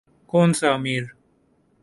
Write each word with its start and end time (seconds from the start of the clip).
کون 0.29 0.49
سا 0.59 0.67
امیر۔ 0.73 1.03